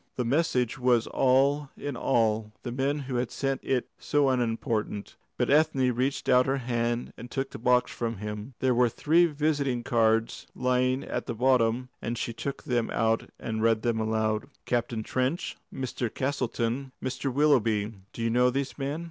[0.15, 5.15] The message was all in all, the men who had sent it so unimportant.
[5.37, 8.55] But Ethne reached out her hand and took the box from him.
[8.61, 13.61] There were three visiting cards lying at the bottom, and she took them out and
[13.61, 14.45] read them aloud.
[14.65, 16.11] "Captain Trench, Mr.
[16.11, 17.31] Castleton, Mr.
[17.31, 17.93] Willoughby.
[18.11, 18.99] Do you know these men?"